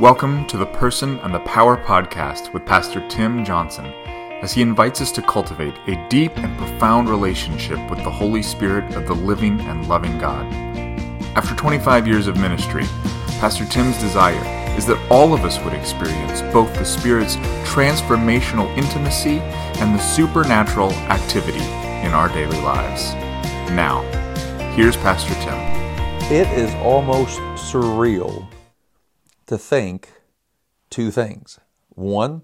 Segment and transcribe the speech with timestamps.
[0.00, 3.84] Welcome to the Person and the Power podcast with Pastor Tim Johnson
[4.42, 8.92] as he invites us to cultivate a deep and profound relationship with the Holy Spirit
[8.96, 10.52] of the living and loving God.
[11.36, 12.82] After 25 years of ministry,
[13.38, 14.44] Pastor Tim's desire
[14.76, 19.38] is that all of us would experience both the Spirit's transformational intimacy
[19.78, 21.64] and the supernatural activity
[22.04, 23.14] in our daily lives.
[23.70, 24.02] Now,
[24.74, 25.54] here's Pastor Tim.
[26.32, 28.44] It is almost surreal
[29.46, 30.12] to think
[30.90, 31.60] two things.
[31.90, 32.42] One,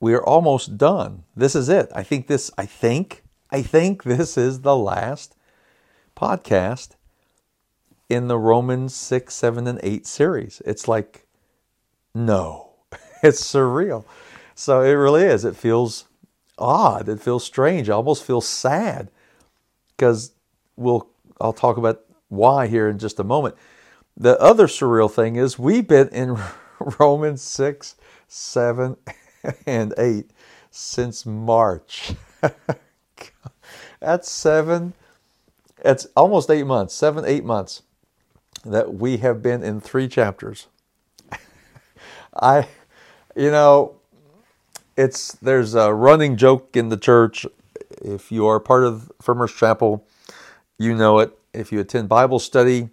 [0.00, 1.24] we are almost done.
[1.36, 1.90] This is it.
[1.94, 5.36] I think this I think I think this is the last
[6.16, 6.96] podcast
[8.08, 10.60] in the Romans 6, 7 and 8 series.
[10.66, 11.26] It's like
[12.14, 12.70] no.
[13.22, 14.04] It's surreal.
[14.56, 15.44] So it really is.
[15.44, 16.06] It feels
[16.58, 17.08] odd.
[17.08, 17.88] It feels strange.
[17.88, 19.10] I almost feel sad
[19.96, 20.32] because
[20.76, 21.08] we'll
[21.40, 23.54] I'll talk about why here in just a moment.
[24.16, 26.38] The other surreal thing is we've been in
[26.98, 27.96] Romans 6,
[28.28, 28.96] 7,
[29.66, 30.30] and 8
[30.70, 32.14] since March.
[34.00, 34.94] That's seven,
[35.84, 37.82] it's almost eight months, seven, eight months
[38.64, 40.66] that we have been in three chapters.
[42.34, 42.66] I,
[43.36, 43.96] you know,
[44.96, 47.46] it's there's a running joke in the church.
[48.00, 50.04] If you are part of Firmers Chapel,
[50.78, 51.38] you know it.
[51.52, 52.88] If you attend Bible study,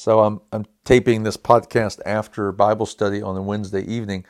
[0.00, 4.24] so I'm I'm taping this podcast after Bible study on a Wednesday evening,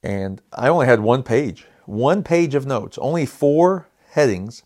[0.00, 4.62] and I only had one page, one page of notes, only four headings,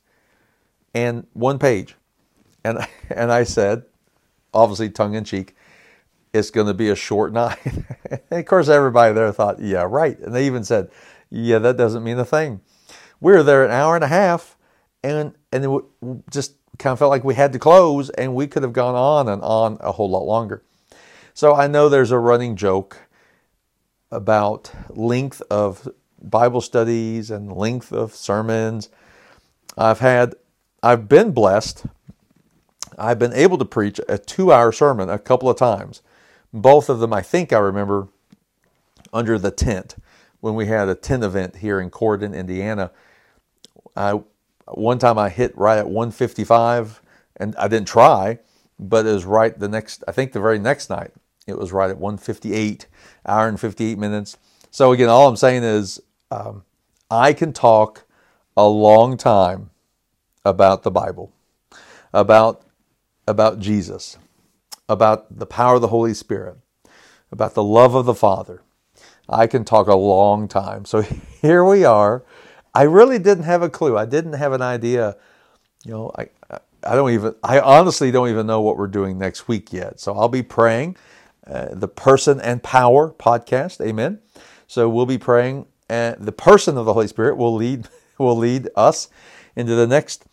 [0.92, 1.94] and one page,
[2.62, 3.84] and and I said,
[4.52, 5.56] obviously tongue in cheek,
[6.34, 7.56] it's going to be a short night.
[8.10, 10.90] and of course, everybody there thought, yeah, right, and they even said,
[11.30, 12.60] yeah, that doesn't mean a thing.
[13.22, 14.58] We were there an hour and a half,
[15.02, 15.80] and and
[16.30, 19.28] just kind of felt like we had to close and we could have gone on
[19.28, 20.62] and on a whole lot longer.
[21.34, 22.98] So I know there's a running joke
[24.10, 25.88] about length of
[26.22, 28.88] Bible studies and length of sermons.
[29.76, 30.34] I've had
[30.82, 31.86] I've been blessed.
[32.98, 36.00] I've been able to preach a 2-hour sermon a couple of times.
[36.52, 38.08] Both of them I think I remember
[39.12, 39.96] under the tent
[40.40, 42.90] when we had a tent event here in Corydon, Indiana.
[43.94, 44.20] I
[44.72, 47.00] one time I hit right at 155,
[47.36, 48.38] and I didn't try,
[48.78, 51.12] but it was right the next, I think the very next night,
[51.46, 52.86] it was right at 158,
[53.26, 54.36] hour and 58 minutes.
[54.70, 56.00] So again, all I'm saying is
[56.30, 56.64] um,
[57.10, 58.04] I can talk
[58.56, 59.70] a long time
[60.44, 61.32] about the Bible,
[62.12, 62.62] about
[63.28, 64.18] about Jesus,
[64.88, 66.58] about the power of the Holy Spirit,
[67.32, 68.62] about the love of the Father.
[69.28, 70.84] I can talk a long time.
[70.84, 71.00] So
[71.42, 72.24] here we are
[72.76, 73.96] I really didn't have a clue.
[73.96, 75.16] I didn't have an idea.
[75.82, 76.28] You know, I
[76.84, 79.98] I don't even I honestly don't even know what we're doing next week yet.
[79.98, 80.96] So I'll be praying
[81.46, 83.80] uh, the Person and Power podcast.
[83.80, 84.20] Amen.
[84.66, 87.88] So we'll be praying and the person of the Holy Spirit will lead
[88.18, 89.08] will lead us
[89.56, 90.26] into the next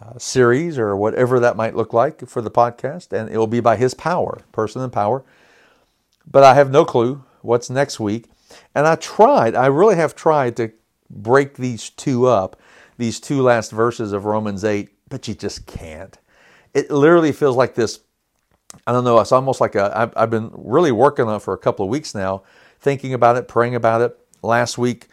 [0.00, 3.60] uh, series or whatever that might look like for the podcast and it will be
[3.60, 5.24] by his power, person and power.
[6.30, 8.26] But I have no clue what's next week.
[8.72, 10.70] And I tried, I really have tried to
[11.12, 12.60] break these two up,
[12.98, 16.18] these two last verses of Romans 8, but you just can't.
[16.74, 18.00] It literally feels like this.
[18.86, 19.20] I don't know.
[19.20, 19.92] It's almost like a.
[19.94, 22.42] I've, I've been really working on it for a couple of weeks now,
[22.80, 24.18] thinking about it, praying about it.
[24.42, 25.08] Last week,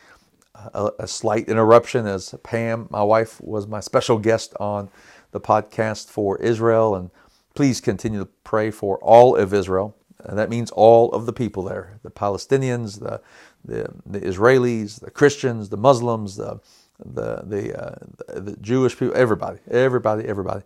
[0.74, 4.90] a, a slight interruption as Pam, my wife, was my special guest on
[5.32, 6.96] the podcast for Israel.
[6.96, 7.12] And
[7.54, 9.96] please continue to pray for all of Israel.
[10.24, 13.22] And that means all of the people there the Palestinians, the
[13.66, 16.60] the, the Israelis, the Christians, the Muslims, the
[17.06, 17.96] the the, uh,
[18.28, 20.64] the Jewish people, everybody, everybody, everybody.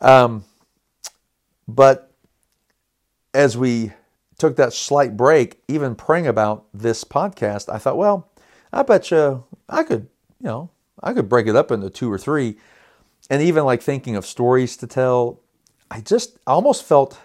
[0.00, 0.44] Um,
[1.66, 2.12] but
[3.34, 3.92] as we
[4.38, 8.28] took that slight break, even praying about this podcast, I thought, well,
[8.72, 10.08] I bet you I could,
[10.40, 10.70] you know,
[11.02, 12.56] I could break it up into two or three,
[13.28, 15.40] and even like thinking of stories to tell.
[15.90, 17.18] I just I almost felt,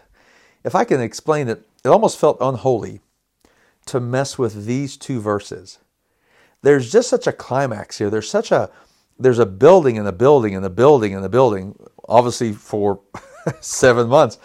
[0.64, 3.02] if I can explain it, it almost felt unholy
[3.88, 5.80] to mess with these two verses.
[6.62, 8.10] There's just such a climax here.
[8.10, 8.70] There's such a
[9.20, 11.78] there's a building and a building and a building and a building,
[12.08, 13.02] obviously for
[13.62, 14.40] seven months.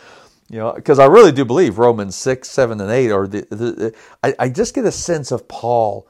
[0.51, 3.43] You know, because I really do believe Romans six, seven, and eight are the.
[3.51, 6.09] the I, I just get a sense of Paul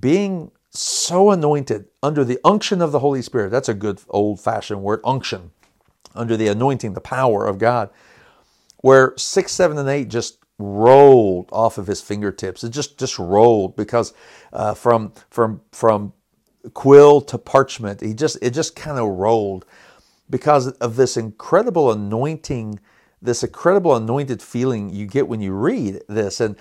[0.00, 3.50] being so anointed under the unction of the Holy Spirit.
[3.50, 5.52] That's a good old fashioned word, unction,
[6.14, 7.90] under the anointing, the power of God.
[8.78, 12.64] Where six, seven, and eight just rolled off of his fingertips.
[12.64, 14.14] It just just rolled because
[14.52, 16.12] uh, from from from
[16.74, 19.66] quill to parchment, he just it just kind of rolled
[20.30, 22.80] because of this incredible anointing
[23.22, 26.40] this incredible anointed feeling you get when you read this.
[26.40, 26.56] And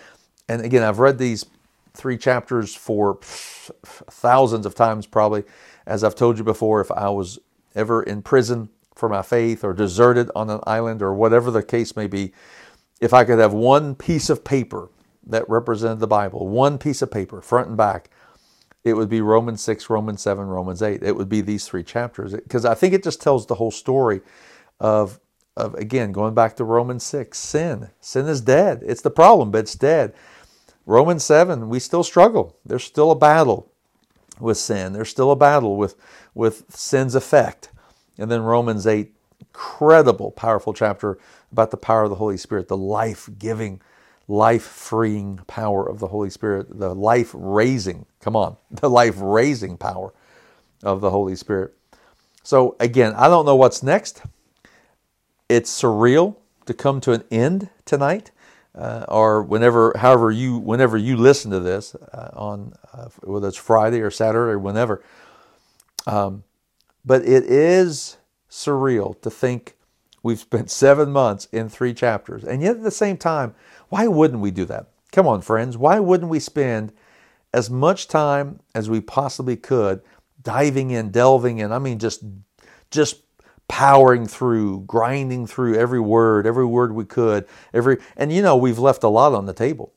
[0.50, 1.46] and again, I've read these
[1.94, 5.44] three chapters for thousands of times probably.
[5.86, 7.40] As I've told you before, if I was
[7.76, 11.96] ever in prison for my faith or deserted on an island or whatever the case
[11.96, 12.34] may be,
[13.02, 14.90] if I could have one piece of paper
[15.28, 18.10] that represented the Bible, one piece of paper, front and back,
[18.84, 21.02] it would be Romans 6, Romans 7, Romans 8.
[21.02, 24.22] It would be these three chapters because I think it just tells the whole story
[24.80, 25.20] of,
[25.58, 27.90] of, again, going back to Romans 6, sin.
[28.00, 28.84] Sin is dead.
[28.86, 30.14] It's the problem, but it's dead.
[30.86, 32.58] Romans 7, we still struggle.
[32.64, 33.72] There's still a battle
[34.40, 34.94] with sin.
[34.94, 35.96] There's still a battle with,
[36.36, 37.70] with sin's effect.
[38.20, 41.18] And then Romans 8, incredible, powerful chapter
[41.52, 43.82] about the power of the Holy Spirit, the life giving,
[44.28, 49.78] life freeing power of the Holy Spirit, the life raising, come on, the life raising
[49.78, 50.14] power
[50.84, 51.74] of the Holy Spirit.
[52.44, 54.22] So, again, I don't know what's next.
[55.50, 58.32] It's surreal to come to an end tonight.
[58.76, 63.58] Uh, or whenever, however you, whenever you listen to this uh, on uh, whether it's
[63.58, 65.02] Friday or Saturday or whenever.
[66.08, 66.44] Um,
[67.06, 68.18] but it is
[68.56, 69.76] surreal to think
[70.24, 73.54] we've spent seven months in three chapters, and yet at the same time,
[73.90, 74.88] why wouldn't we do that?
[75.12, 76.92] Come on, friends, why wouldn't we spend
[77.54, 80.02] as much time as we possibly could
[80.42, 81.72] diving in, delving in?
[81.72, 82.24] I mean, just
[82.92, 83.22] just
[83.68, 88.80] powering through, grinding through every word, every word we could, every and you know we've
[88.80, 89.94] left a lot on the table.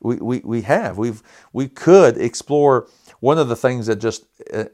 [0.00, 0.98] We we, we have.
[0.98, 1.22] We've
[1.52, 2.88] we could explore
[3.20, 4.64] one of the things that just uh,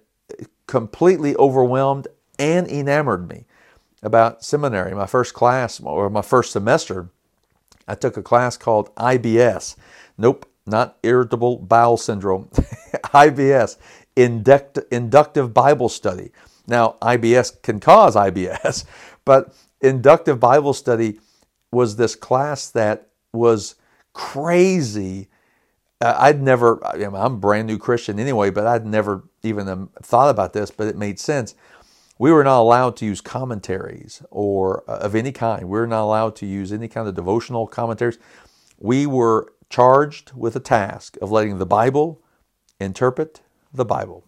[0.66, 2.08] completely overwhelmed
[2.38, 3.44] and enamored me
[4.02, 4.94] about seminary.
[4.94, 7.08] My first class or my first semester,
[7.88, 9.76] I took a class called IBS.
[10.18, 12.48] Nope, not irritable bowel syndrome.
[13.14, 13.76] IBS,
[14.16, 16.30] induct, inductive Bible study.
[16.66, 18.84] Now, IBS can cause IBS,
[19.24, 21.20] but inductive Bible study
[21.70, 23.74] was this class that was
[24.12, 25.28] crazy.
[26.00, 29.90] Uh, I'd never, I I'm a brand new Christian anyway, but I'd never even um,
[30.02, 31.54] thought about this, but it made sense.
[32.18, 35.64] We were not allowed to use commentaries or uh, of any kind.
[35.64, 38.18] We were not allowed to use any kind of devotional commentaries.
[38.78, 42.20] We were charged with a task of letting the Bible
[42.78, 43.40] interpret
[43.72, 44.24] the Bible.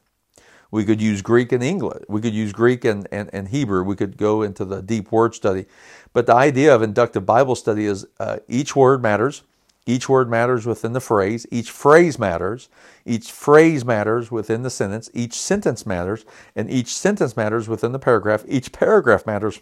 [0.71, 2.05] We could use Greek and English.
[2.09, 3.85] We could use Greek and, and, and Hebrew.
[3.85, 5.67] We could go into the deep word study.
[6.13, 9.43] But the idea of inductive Bible study is uh, each word matters.
[9.87, 11.47] Each word matters within the phrase.
[11.51, 12.69] Each phrase matters.
[13.05, 15.09] Each phrase matters within the sentence.
[15.15, 16.25] Each sentence matters.
[16.57, 18.45] And each sentence matters within the paragraph.
[18.49, 19.61] Each paragraph matters.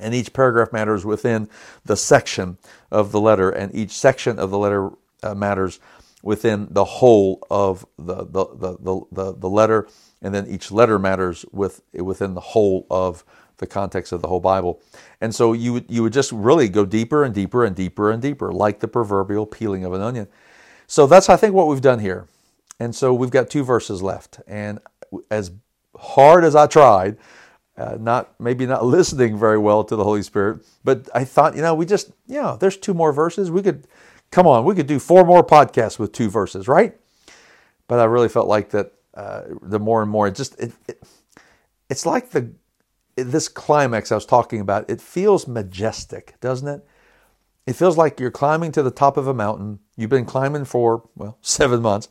[0.00, 1.48] And each paragraph matters within
[1.84, 2.56] the section
[2.90, 3.50] of the letter.
[3.50, 4.90] And each section of the letter
[5.22, 5.78] uh, matters
[6.22, 9.86] within the whole of the, the, the, the, the letter
[10.24, 13.24] and then each letter matters with within the whole of
[13.58, 14.80] the context of the whole Bible.
[15.20, 18.20] And so you would, you would just really go deeper and deeper and deeper and
[18.20, 20.28] deeper, like the proverbial peeling of an onion.
[20.86, 22.26] So that's I think what we've done here.
[22.80, 24.40] And so we've got two verses left.
[24.46, 24.80] And
[25.30, 25.52] as
[25.96, 27.16] hard as I tried,
[27.76, 31.62] uh, not maybe not listening very well to the Holy Spirit, but I thought, you
[31.62, 33.50] know, we just, know, there's two more verses.
[33.50, 33.86] We could,
[34.30, 36.96] come on, we could do four more podcasts with two verses, right?
[37.86, 41.02] But I really felt like that uh, the more and more it just it, it,
[41.88, 42.50] it's like the
[43.16, 44.88] this climax I was talking about.
[44.88, 46.86] It feels majestic, doesn't it?
[47.66, 49.78] It feels like you're climbing to the top of a mountain.
[49.96, 52.08] You've been climbing for well seven months,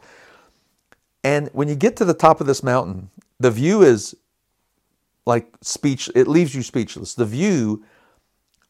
[1.24, 4.16] and when you get to the top of this mountain, the view is
[5.26, 6.10] like speech.
[6.16, 7.14] It leaves you speechless.
[7.14, 7.84] The view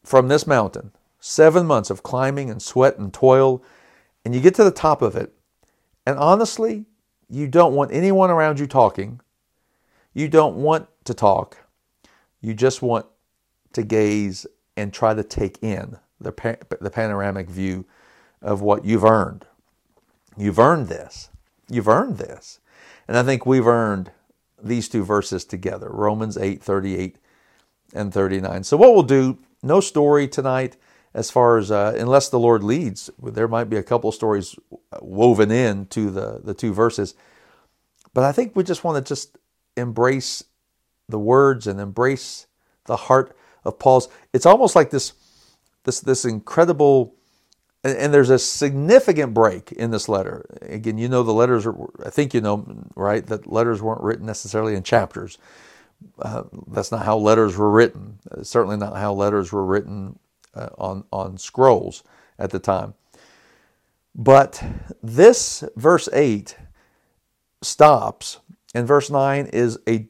[0.04, 3.62] from this mountain, seven months of climbing and sweat and toil,
[4.24, 5.32] and you get to the top of it,
[6.06, 6.84] and honestly,
[7.30, 9.20] you don't want anyone around you talking.
[10.12, 11.63] You don't want to talk.
[12.44, 13.06] You just want
[13.72, 14.46] to gaze
[14.76, 17.86] and try to take in the, the panoramic view
[18.42, 19.46] of what you've earned.
[20.36, 21.30] You've earned this.
[21.70, 22.60] You've earned this.
[23.08, 24.10] And I think we've earned
[24.62, 27.16] these two verses together Romans 8 38
[27.94, 28.64] and 39.
[28.64, 30.76] So, what we'll do, no story tonight
[31.14, 34.54] as far as, uh, unless the Lord leads, there might be a couple stories
[35.00, 37.14] woven in to the, the two verses.
[38.12, 39.38] But I think we just want to just
[39.76, 40.44] embrace
[41.08, 42.46] the words and embrace
[42.86, 44.08] the heart of Paul's.
[44.32, 45.12] It's almost like this,
[45.84, 47.14] this, this incredible,
[47.82, 50.44] and, and there's a significant break in this letter.
[50.62, 54.26] Again, you know the letters are, I think you know, right, that letters weren't written
[54.26, 55.38] necessarily in chapters.
[56.18, 58.18] Uh, that's not how letters were written.
[58.42, 60.18] certainly not how letters were written
[60.54, 62.02] uh, on, on scrolls
[62.38, 62.94] at the time.
[64.14, 64.62] But
[65.02, 66.56] this verse 8
[67.62, 68.38] stops,
[68.74, 70.06] and verse 9 is a,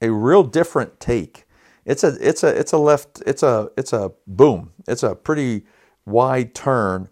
[0.00, 1.46] a real different take.
[1.84, 4.72] it's a it's a it's a left it's a it's a boom.
[4.88, 5.64] It's a pretty
[6.04, 7.08] wide turn.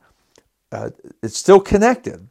[0.73, 0.91] Uh,
[1.23, 2.29] it's still connected,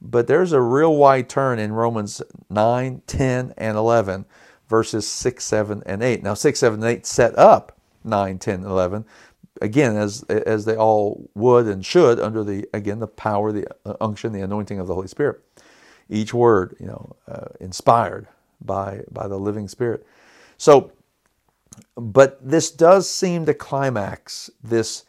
[0.00, 4.26] but there's a real wide turn in Romans 9, 10, and 11
[4.68, 6.22] verses 6, 7, and 8.
[6.22, 9.04] Now 6, 7, and 8 set up 9, 10, 11
[9.60, 13.66] again as as they all would and should under the again the power the
[14.00, 15.40] unction the anointing of the holy spirit
[16.08, 18.26] each word you know uh, inspired
[18.60, 20.06] by by the living spirit.
[20.58, 20.92] So
[21.96, 25.04] but this does seem to climax this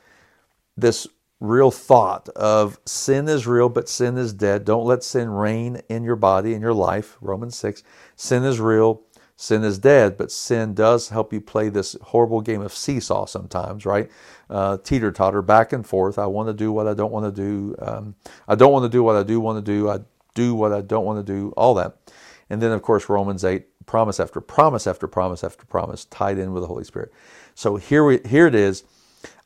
[0.77, 1.07] this
[1.39, 4.65] real thought of sin is real but sin is dead.
[4.65, 7.17] Don't let sin reign in your body in your life.
[7.21, 7.83] Romans 6
[8.15, 9.01] sin is real
[9.35, 13.85] sin is dead but sin does help you play this horrible game of seesaw sometimes
[13.85, 14.09] right?
[14.49, 16.19] Uh, teeter totter back and forth.
[16.19, 18.15] I want to do what i don't want to do um,
[18.47, 19.99] i don't want to do what i do want to do i
[20.35, 22.00] do what i don't want to do all that
[22.51, 26.53] and then of course romans 8 promise after promise after promise after promise tied in
[26.53, 27.11] with the Holy Spirit.
[27.55, 28.83] So here we here it is.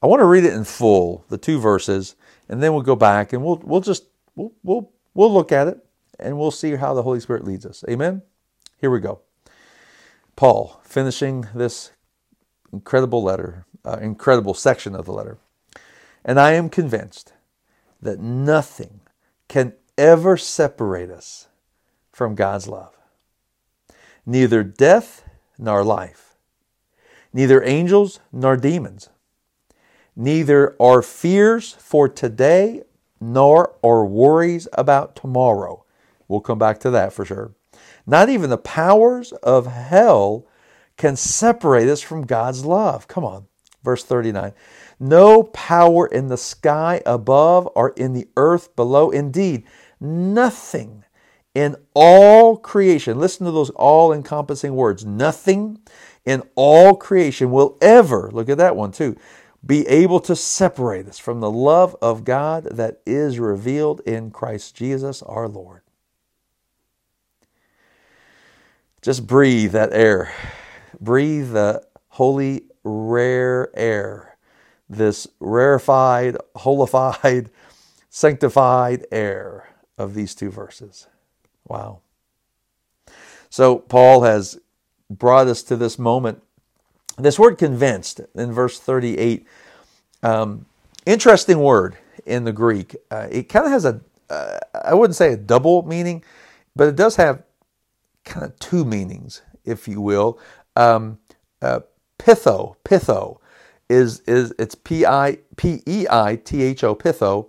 [0.02, 2.16] I want to read it in full, the two verses,
[2.48, 5.86] and then we'll go back and we'll we'll just we'll we'll we'll look at it
[6.20, 7.84] and we'll see how the Holy Spirit leads us.
[7.90, 8.22] Amen.
[8.80, 9.22] Here we go.
[10.36, 11.92] Paul finishing this
[12.72, 15.38] incredible letter, uh, incredible section of the letter.
[16.24, 17.34] And I am convinced
[18.02, 19.02] that nothing
[19.48, 21.48] can ever separate us
[22.16, 22.96] from God's love
[24.26, 25.24] neither death
[25.58, 26.38] nor life,
[27.34, 29.10] neither angels nor demons,
[30.16, 32.84] neither our fears for today
[33.20, 35.84] nor our worries about tomorrow.
[36.30, 37.54] We'll come back to that for sure.
[38.08, 40.48] Not even the powers of hell
[40.96, 43.10] can separate us from God's love.
[43.10, 43.48] Come on.
[43.84, 44.54] Verse 39.
[45.00, 49.12] No power in the sky above or in the earth below.
[49.12, 49.66] Indeed,
[50.00, 51.04] nothing
[51.56, 55.80] in all creation, listen to those all encompassing words, nothing
[56.26, 59.16] in all creation will ever, look at that one too,
[59.66, 64.76] be able to separate us from the love of God that is revealed in Christ
[64.76, 65.82] Jesus our Lord.
[69.02, 70.34] Just breathe that air.
[71.00, 74.38] Breathe the holy, rare air.
[74.90, 77.50] This rarefied, holified,
[78.10, 81.08] sanctified air of these two verses.
[81.68, 82.00] Wow.
[83.50, 84.60] So Paul has
[85.10, 86.42] brought us to this moment.
[87.18, 89.46] This word convinced in verse 38,
[90.24, 90.66] um,
[91.06, 92.96] interesting word in the Greek.
[93.10, 96.24] Uh, it kind of has a uh, I wouldn't say a double meaning,
[96.76, 97.44] but it does have
[98.24, 100.40] kind of two meanings, if you will.
[100.76, 101.20] Um,
[101.62, 101.82] uh,
[102.20, 103.38] peitho, peitho
[103.90, 107.48] is is it's P I P E I T H O peitho,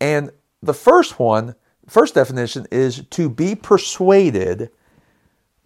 [0.00, 0.30] and
[0.62, 1.54] the first one
[1.86, 4.70] First definition is to be persuaded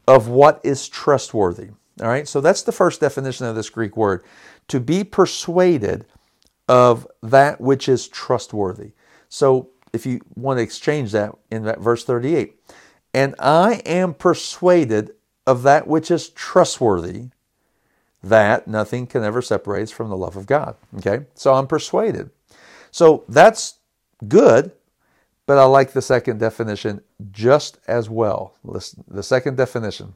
[0.07, 1.71] of what is trustworthy.
[2.01, 4.25] All right, so that's the first definition of this Greek word
[4.69, 6.07] to be persuaded
[6.69, 8.93] of that which is trustworthy.
[9.29, 12.55] So if you want to exchange that in that verse 38,
[13.13, 15.13] and I am persuaded
[15.47, 17.31] of that which is trustworthy,
[18.23, 20.77] that nothing can ever separate us from the love of God.
[20.99, 22.31] Okay, so I'm persuaded.
[22.91, 23.79] So that's
[24.29, 24.73] good
[25.51, 27.01] but I like the second definition
[27.33, 28.55] just as well.
[28.63, 30.15] Listen, the second definition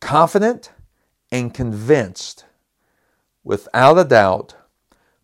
[0.00, 0.70] confident
[1.32, 2.44] and convinced,
[3.42, 4.54] without a doubt,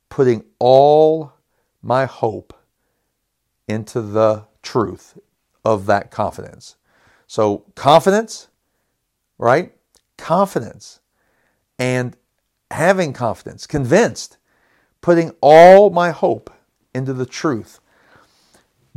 [0.08, 1.34] putting all
[1.82, 2.54] my hope
[3.68, 5.18] into the truth
[5.62, 6.76] of that confidence.
[7.26, 8.48] So, confidence,
[9.36, 9.74] right?
[10.16, 11.00] Confidence
[11.78, 12.16] and
[12.70, 14.38] having confidence, convinced,
[15.02, 16.50] putting all my hope
[16.94, 17.80] into the truth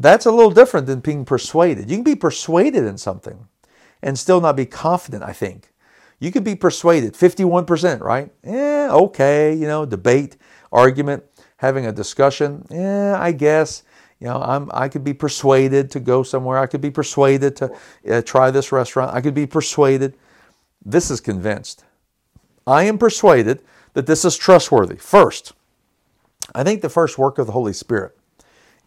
[0.02, 1.90] that's a little different than being persuaded.
[1.90, 3.48] You can be persuaded in something
[4.02, 5.72] and still not be confident, I think.
[6.20, 8.32] You could be persuaded, 51%, right?
[8.44, 10.36] Yeah, okay, you know, debate,
[10.72, 11.24] argument,
[11.58, 12.66] having a discussion.
[12.70, 13.84] Yeah, I guess.
[14.20, 16.58] You know, I'm, I could be persuaded to go somewhere.
[16.58, 17.74] I could be persuaded to
[18.10, 19.14] uh, try this restaurant.
[19.14, 20.18] I could be persuaded.
[20.84, 21.86] This is convinced.
[22.68, 23.64] I am persuaded
[23.94, 24.98] that this is trustworthy.
[24.98, 25.54] First,
[26.54, 28.18] I think the first work of the Holy Spirit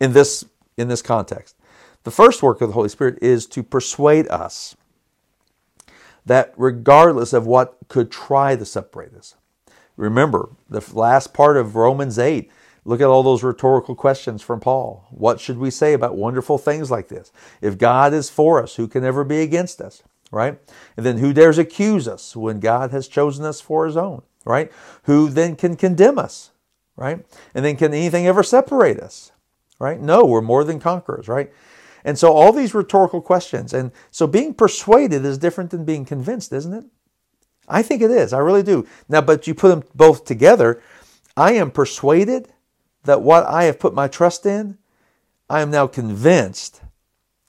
[0.00, 0.44] in this
[0.76, 1.56] in this context.
[2.04, 4.76] The first work of the Holy Spirit is to persuade us
[6.24, 9.36] that regardless of what could try to separate us,
[9.96, 12.50] remember the last part of Romans 8.
[12.84, 15.06] Look at all those rhetorical questions from Paul.
[15.10, 17.30] What should we say about wonderful things like this?
[17.60, 20.02] If God is for us, who can ever be against us?
[20.32, 20.58] Right?
[20.96, 24.22] And then who dares accuse us when God has chosen us for his own?
[24.44, 24.72] Right?
[25.04, 26.50] Who then can condemn us?
[26.96, 27.24] Right?
[27.54, 29.31] And then can anything ever separate us?
[29.82, 30.00] Right?
[30.00, 31.52] No, we're more than conquerors, right?
[32.04, 33.74] And so all these rhetorical questions.
[33.74, 36.84] And so being persuaded is different than being convinced, isn't it?
[37.68, 38.32] I think it is.
[38.32, 38.86] I really do.
[39.08, 40.80] Now, but you put them both together.
[41.36, 42.52] I am persuaded
[43.04, 44.78] that what I have put my trust in,
[45.50, 46.80] I am now convinced,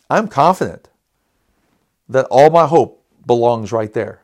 [0.09, 0.89] I'm confident
[2.09, 4.23] that all my hope belongs right there.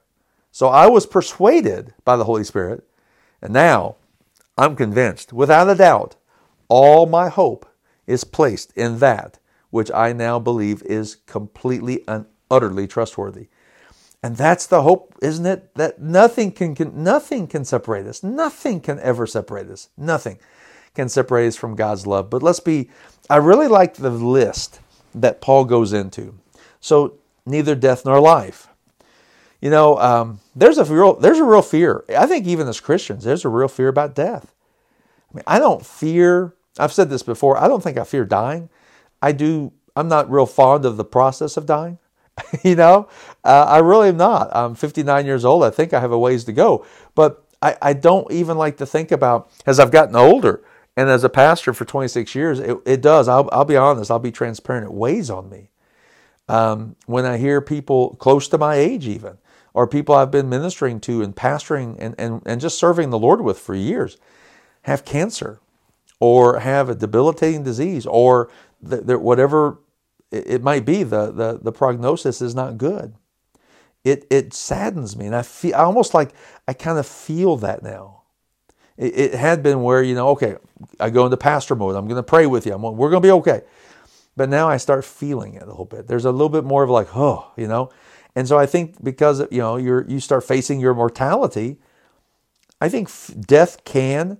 [0.51, 2.83] So I was persuaded by the Holy Spirit,
[3.41, 3.95] and now
[4.57, 6.15] I'm convinced, without a doubt,
[6.67, 7.68] all my hope
[8.09, 9.39] is placed in that
[9.69, 13.47] which I now believe is completely and utterly trustworthy.
[14.21, 15.73] And that's the hope, isn't it?
[15.75, 18.23] That nothing can, can, nothing can separate us.
[18.23, 19.89] Nothing can ever separate us.
[19.95, 20.39] Nothing
[20.93, 22.29] can separate us from God's love.
[22.29, 22.89] But let's be
[23.29, 24.79] I really like the list
[25.13, 26.37] that Paul goes into.
[26.81, 28.67] So neither death nor life.
[29.61, 32.03] You know, um, there's a real there's a real fear.
[32.17, 34.53] I think even as Christians, there's a real fear about death.
[35.31, 36.55] I mean, I don't fear.
[36.79, 37.57] I've said this before.
[37.57, 38.69] I don't think I fear dying.
[39.21, 39.73] I do.
[39.95, 41.99] I'm not real fond of the process of dying.
[42.63, 43.07] you know,
[43.43, 44.49] uh, I really am not.
[44.55, 45.63] I'm 59 years old.
[45.63, 48.85] I think I have a ways to go, but I, I don't even like to
[48.85, 50.63] think about as I've gotten older
[50.95, 52.59] and as a pastor for 26 years.
[52.59, 53.27] It, it does.
[53.27, 54.09] I'll, I'll be honest.
[54.09, 54.85] I'll be transparent.
[54.85, 55.69] It weighs on me
[56.47, 59.37] um, when I hear people close to my age, even
[59.73, 63.41] or people I've been ministering to and pastoring and, and, and just serving the Lord
[63.41, 64.17] with for years
[64.83, 65.59] have cancer
[66.19, 68.49] or have a debilitating disease or
[68.81, 69.79] the, the, whatever
[70.31, 73.15] it might be, the, the, the prognosis is not good.
[74.03, 75.25] It, it saddens me.
[75.25, 76.31] And I feel I almost like
[76.67, 78.23] I kind of feel that now.
[78.97, 80.57] It, it had been where, you know, okay,
[80.99, 81.95] I go into pastor mode.
[81.95, 82.73] I'm going to pray with you.
[82.73, 83.61] I'm, we're going to be okay.
[84.35, 86.07] But now I start feeling it a little bit.
[86.07, 87.89] There's a little bit more of like, oh, you know.
[88.35, 91.77] And so I think because you know you're you start facing your mortality,
[92.79, 93.09] I think
[93.45, 94.37] death can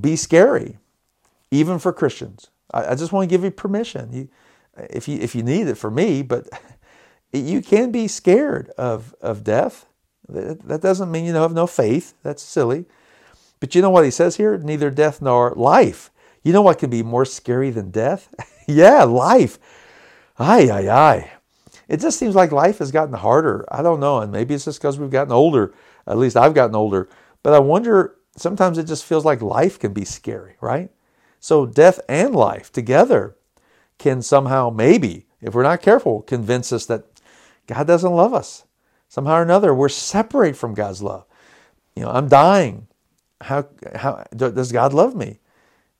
[0.00, 0.78] be scary,
[1.50, 2.48] even for Christians.
[2.72, 4.12] I, I just want to give you permission.
[4.12, 4.28] You,
[4.90, 6.48] if you if you need it for me, but
[7.32, 9.86] you can be scared of of death.
[10.28, 12.14] That doesn't mean you have no faith.
[12.22, 12.86] That's silly.
[13.60, 14.56] But you know what he says here?
[14.56, 16.10] Neither death nor life.
[16.42, 18.32] You know what can be more scary than death?
[18.66, 19.58] yeah, life.
[20.38, 21.30] Ay, ay, ay.
[21.88, 23.64] It just seems like life has gotten harder.
[23.70, 24.18] I don't know.
[24.20, 25.74] And maybe it's just because we've gotten older.
[26.06, 27.08] At least I've gotten older.
[27.42, 30.90] But I wonder, sometimes it just feels like life can be scary, right?
[31.40, 33.36] So death and life together
[33.98, 37.04] can somehow, maybe, if we're not careful, convince us that
[37.66, 38.64] God doesn't love us.
[39.08, 41.26] Somehow or another, we're separate from God's love.
[41.94, 42.86] You know, I'm dying.
[43.42, 45.40] How, how does God love me?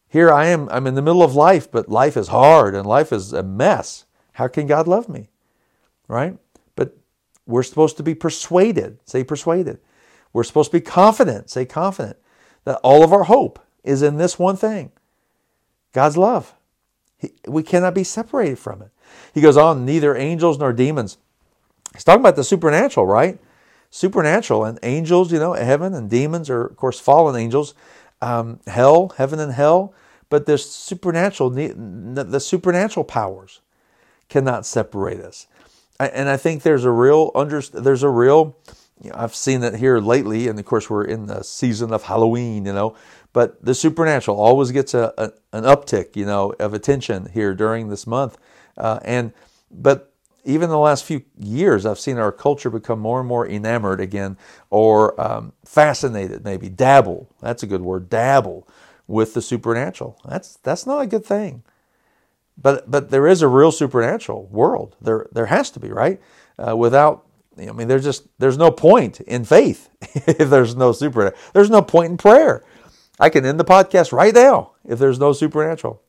[0.09, 3.13] Here I am, I'm in the middle of life, but life is hard and life
[3.13, 4.05] is a mess.
[4.35, 5.31] How can God love me?
[6.09, 6.39] Right?
[6.77, 6.97] But
[7.47, 8.99] we're supposed to be persuaded.
[9.07, 9.81] Say persuaded.
[10.33, 11.51] We're supposed to be confident.
[11.51, 12.17] Say confident.
[12.65, 14.93] That all of our hope is in this one thing
[15.93, 16.55] God's love.
[17.19, 18.91] He, we cannot be separated from it.
[19.35, 21.19] He goes on, neither angels nor demons.
[21.93, 23.39] He's talking about the supernatural, right?
[23.91, 27.75] Supernatural and angels, you know, heaven and demons are, of course, fallen angels.
[28.23, 29.93] Um, hell, heaven and hell,
[30.31, 33.61] but there's supernatural, the supernatural powers
[34.29, 35.49] cannot separate us.
[35.99, 38.57] And I think there's a real under, there's a real,
[39.01, 42.05] you know, I've seen it here lately, and of course we're in the season of
[42.05, 42.97] Halloween, you know,
[43.33, 47.89] but the supernatural always gets a, a an uptick, you know, of attention here during
[47.89, 48.39] this month.
[48.77, 49.33] Uh, and
[49.71, 50.13] but
[50.45, 54.37] even the last few years, I've seen our culture become more and more enamored again,
[54.71, 57.29] or um, fascinated, maybe dabble.
[57.41, 58.67] That's a good word, dabble
[59.07, 60.21] with the supernatural.
[60.29, 61.63] That's that's not a good thing.
[62.57, 64.97] But but there is a real supernatural world.
[65.01, 66.21] There there has to be, right?
[66.59, 67.27] Uh, without
[67.59, 71.41] I mean, there's just there's no point in faith if there's no supernatural.
[71.53, 72.65] There's no point in prayer
[73.23, 76.03] I can end the podcast right now if there's no supernatural.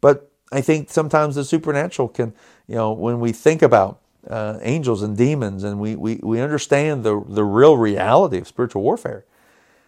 [0.00, 2.34] But I think sometimes the supernatural can,
[2.68, 7.02] you know, when we think about uh, angels and demons and we, we, we understand
[7.02, 9.24] the, the real reality of spiritual warfare,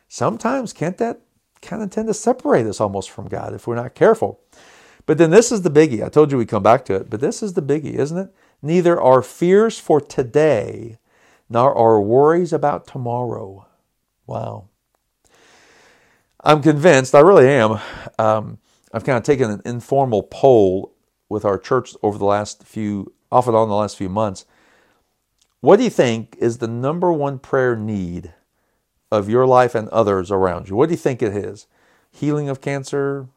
[0.08, 1.20] sometimes can't that
[1.62, 4.40] kind of tend to separate us almost from God if we're not careful?
[5.04, 6.04] But then this is the biggie.
[6.04, 8.34] I told you we'd come back to it, but this is the biggie, isn't it?
[8.62, 10.98] Neither our fears for today
[11.48, 13.66] nor our worries about tomorrow.
[14.26, 14.68] Wow.
[16.42, 17.80] I'm convinced, I really am.
[18.18, 18.58] Um,
[18.92, 20.94] I've kind of taken an informal poll
[21.28, 24.44] with our church over the last few, off and on the last few months.
[25.60, 28.32] What do you think is the number one prayer need
[29.10, 30.76] of your life and others around you?
[30.76, 31.66] What do you think it is?
[32.10, 33.28] Healing of cancer,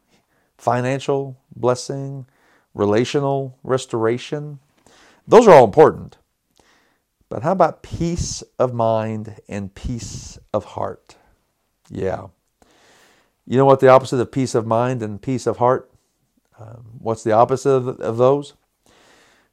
[0.56, 2.26] financial blessing,
[2.74, 4.60] relational restoration?
[5.30, 6.18] Those are all important.
[7.28, 11.14] But how about peace of mind and peace of heart?
[11.88, 12.26] Yeah.
[13.46, 15.88] You know what the opposite of peace of mind and peace of heart?
[16.58, 18.54] Um, what's the opposite of, of those?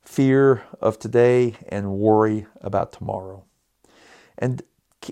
[0.02, 3.44] Fear of today and worry about tomorrow.
[4.40, 4.64] And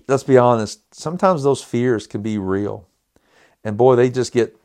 [0.08, 2.88] let's be honest, sometimes those fears can be real.
[3.64, 4.58] And boy, they just get,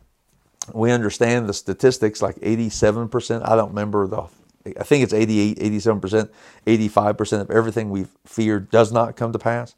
[0.72, 3.46] we understand the statistics like 87%.
[3.46, 4.28] I don't remember the,
[4.66, 6.28] I think it's 88, 87%,
[6.66, 9.74] 85% of everything we've feared does not come to pass.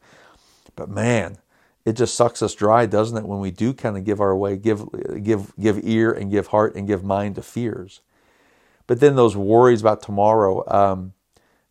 [0.75, 1.39] But man,
[1.85, 4.57] it just sucks us dry, doesn't it, when we do kind of give our way,
[4.57, 4.85] give,
[5.23, 8.01] give, give ear and give heart and give mind to fears.
[8.87, 11.13] But then those worries about tomorrow, um,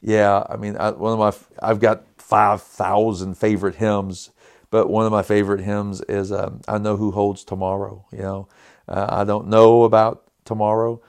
[0.02, 4.32] yeah, I mean, I, one of my, I've got 5,000 favorite hymns,
[4.70, 8.06] but one of my favorite hymns is um, I Know Who Holds Tomorrow.
[8.12, 8.48] You know,
[8.88, 11.02] uh, I don't know about tomorrow.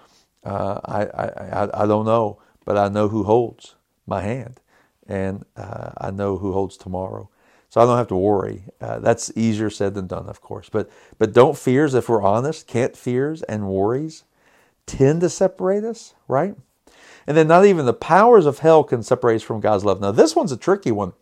[0.45, 3.77] Uh, I, I, I, don't know, but I know who holds
[4.07, 4.61] my hand,
[5.07, 7.29] and uh, I know who holds tomorrow.
[7.69, 8.65] So I don't have to worry.
[8.81, 10.69] Uh, that's easier said than done, of course.
[10.69, 14.25] But but don't fears, if we're honest, can't fears and worries
[14.85, 16.55] tend to separate us, right?
[17.27, 20.01] And then not even the powers of hell can separate us from God's love.
[20.01, 21.13] Now, this one's a tricky one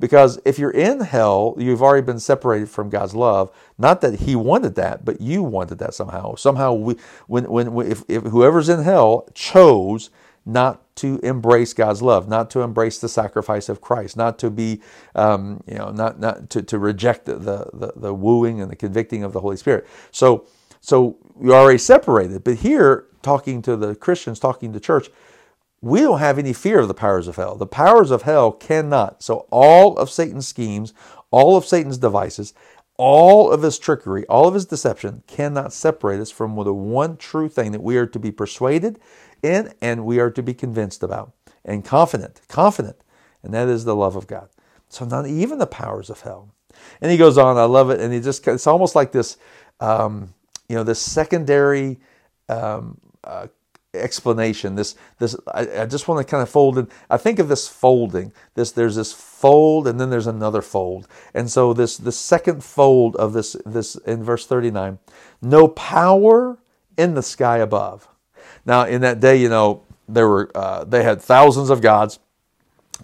[0.00, 3.50] because if you're in hell, you've already been separated from God's love.
[3.76, 6.34] Not that He wanted that, but you wanted that somehow.
[6.36, 10.10] Somehow, we, when, when, if, if whoever's in hell chose
[10.46, 14.80] not to embrace God's love, not to embrace the sacrifice of Christ, not to be,
[15.14, 19.22] um, you know, not not to, to reject the, the the wooing and the convicting
[19.22, 19.86] of the Holy Spirit.
[20.10, 20.46] So
[20.80, 22.44] so you're already separated.
[22.44, 25.10] But here, talking to the Christians, talking to church,
[25.80, 27.56] we don't have any fear of the powers of hell.
[27.56, 29.22] The powers of hell cannot.
[29.22, 30.92] So all of Satan's schemes,
[31.30, 32.54] all of Satan's devices,
[32.96, 37.48] all of his trickery, all of his deception cannot separate us from the one true
[37.48, 38.98] thing that we are to be persuaded
[39.42, 41.32] in and we are to be convinced about
[41.64, 42.96] and confident, confident,
[43.42, 44.48] and that is the love of God.
[44.88, 46.52] So not even the powers of hell.
[47.00, 49.36] And he goes on, I love it, and he just it's almost like this
[49.80, 50.34] um,
[50.68, 51.98] you know, this secondary
[52.48, 53.46] um, uh,
[53.94, 54.74] explanation.
[54.74, 56.88] This, this, I, I just want to kind of fold in.
[57.08, 58.32] I think of this folding.
[58.54, 61.08] This, there's this fold, and then there's another fold.
[61.34, 64.98] And so this, the second fold of this, this in verse 39,
[65.40, 66.58] no power
[66.96, 68.08] in the sky above.
[68.66, 72.18] Now, in that day, you know, there were uh, they had thousands of gods,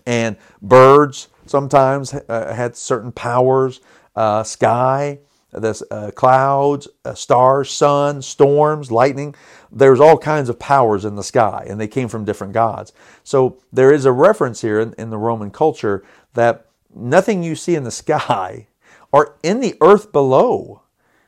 [0.07, 3.81] and birds sometimes uh, had certain powers.
[4.17, 5.19] Uh, sky
[5.55, 9.35] the uh, clouds, uh, stars, sun, storms, lightning.
[9.71, 12.93] There's all kinds of powers in the sky, and they came from different gods.
[13.23, 17.75] So there is a reference here in, in the Roman culture that nothing you see
[17.75, 18.69] in the sky
[19.13, 20.81] or in the earth below.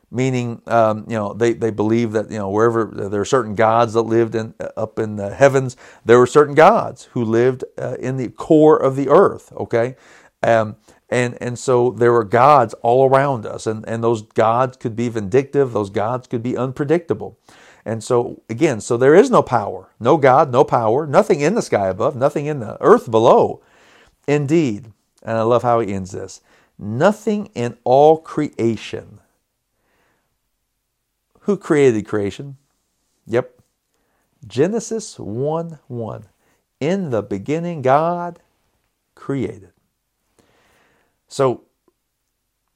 [0.09, 3.91] Meaning, um, you know, they, they believe that you know wherever there are certain gods
[3.91, 7.97] that lived in uh, up in the heavens, there were certain gods who lived uh,
[7.99, 9.51] in the core of the earth.
[9.57, 9.97] Okay,
[10.43, 10.77] um,
[11.09, 15.09] and, and so there were gods all around us, and, and those gods could be
[15.09, 17.39] vindictive, those gods could be unpredictable.
[17.85, 21.61] And so, again, so there is no power, no God, no power, nothing in the
[21.61, 23.61] sky above, nothing in the earth below.
[24.27, 24.91] Indeed,
[25.23, 26.41] and I love how he ends this
[26.77, 29.19] nothing in all creation.
[31.41, 32.57] Who created creation?
[33.25, 33.61] Yep.
[34.45, 36.25] Genesis 1 1.
[36.79, 38.39] In the beginning, God
[39.15, 39.71] created.
[41.27, 41.63] So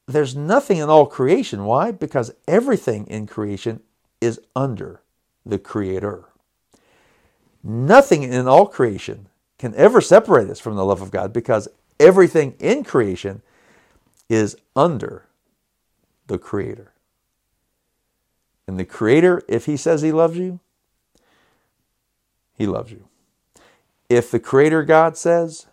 [0.07, 1.65] there's nothing in all creation.
[1.65, 1.91] Why?
[1.91, 3.81] Because everything in creation
[4.19, 5.01] is under
[5.45, 6.25] the Creator.
[7.63, 11.67] Nothing in all creation can ever separate us from the love of God because
[11.99, 13.41] everything in creation
[14.29, 15.25] is under
[16.27, 16.93] the Creator.
[18.67, 20.59] And the Creator, if He says He loves you,
[22.53, 23.07] He loves you.
[24.09, 25.67] If the Creator God says,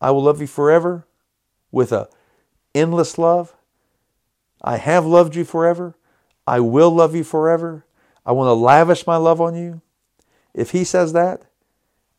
[0.00, 1.06] I will love you forever,
[1.74, 2.08] with a
[2.74, 3.54] endless love.
[4.62, 5.96] I have loved you forever.
[6.46, 7.84] I will love you forever.
[8.24, 9.82] I want to lavish my love on you.
[10.54, 11.42] If he says that,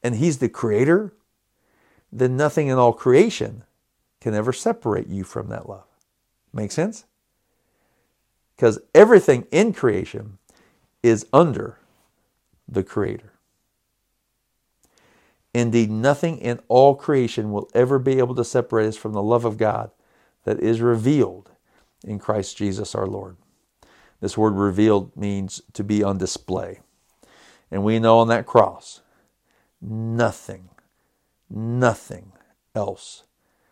[0.03, 1.13] and he's the creator,
[2.11, 3.63] then nothing in all creation
[4.21, 5.87] can ever separate you from that love.
[6.53, 7.05] Make sense?
[8.55, 10.37] Because everything in creation
[11.01, 11.79] is under
[12.67, 13.31] the creator.
[15.55, 19.45] Indeed, nothing in all creation will ever be able to separate us from the love
[19.45, 19.89] of God
[20.43, 21.49] that is revealed
[22.03, 23.37] in Christ Jesus our Lord.
[24.19, 26.81] This word revealed means to be on display.
[27.71, 28.99] And we know on that cross,
[29.79, 30.71] nothing,
[31.49, 32.33] nothing
[32.75, 33.23] else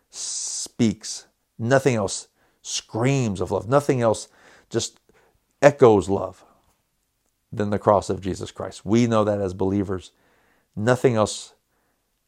[0.09, 1.27] speaks,
[1.59, 2.29] nothing else
[2.61, 4.29] screams of love, nothing else
[4.69, 5.01] just
[5.61, 6.45] echoes love
[7.51, 8.85] than the cross of Jesus Christ.
[8.85, 10.11] We know that as believers.
[10.77, 11.53] Nothing else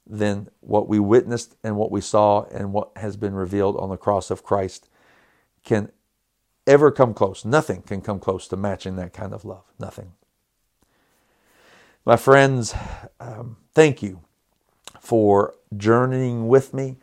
[0.08, 3.98] than what we witnessed and what we saw and what has been revealed on the
[3.98, 4.88] cross of Christ
[5.64, 5.92] can
[6.68, 7.44] ever come close.
[7.44, 9.64] Nothing can come close to matching that kind of love.
[9.80, 10.14] Nothing.
[12.06, 12.76] My friends,
[13.20, 14.22] um, thank you
[15.00, 16.98] for journeying with me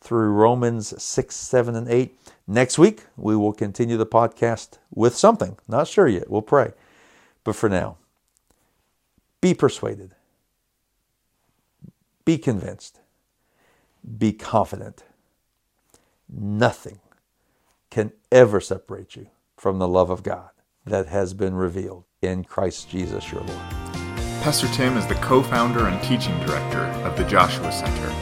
[0.00, 2.18] through Romans 6, 7, and 8.
[2.46, 5.58] Next week, we will continue the podcast with something.
[5.68, 6.30] Not sure yet.
[6.30, 6.72] We'll pray.
[7.44, 7.98] But for now,
[9.40, 10.15] be persuaded,
[12.26, 13.00] be convinced,
[14.18, 15.04] be confident.
[16.28, 16.98] Nothing
[17.88, 20.50] can ever separate you from the love of God
[20.84, 23.70] that has been revealed in Christ Jesus your Lord.
[24.42, 28.12] Pastor Tim is the co founder and teaching director of the Joshua Center,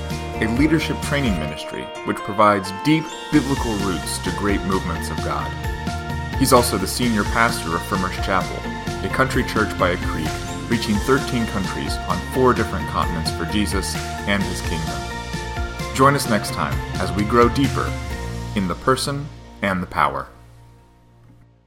[0.45, 5.51] a leadership training ministry which provides deep biblical roots to great movements of God.
[6.39, 8.57] He's also the senior pastor of Frimer's Chapel,
[9.03, 10.29] a country church by a creek,
[10.69, 13.95] reaching 13 countries on four different continents for Jesus
[14.27, 14.95] and his kingdom.
[15.95, 17.93] Join us next time as we grow deeper
[18.57, 19.27] in the person
[19.63, 20.29] and the power.